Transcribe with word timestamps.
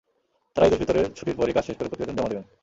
তাঁরা 0.55 0.67
ঈদুল 0.67 0.79
ফিতরের 0.81 1.05
ছুটির 1.17 1.37
পরই 1.37 1.55
কাজ 1.55 1.63
শেষ 1.65 1.75
করে 1.77 1.89
প্রতিবেদন 1.89 2.15
জমা 2.17 2.31
দেবেন। 2.31 2.45